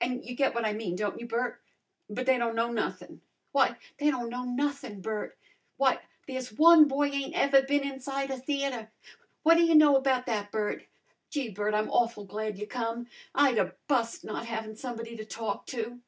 [0.00, 1.62] An' you get what I mean, don't you, Bert?
[2.10, 3.20] But they don't know nothin'.
[3.52, 5.38] Why, they don't know nothin', Bert!
[5.76, 8.90] Why, there's one boy ain't ever been inside a theatre!
[9.44, 10.84] What ta you know about that, Bert?
[11.30, 13.06] Gee, Bert, I'm awful glad you come!
[13.36, 16.00] I'd 'a' bust not havin' somebody to talk to."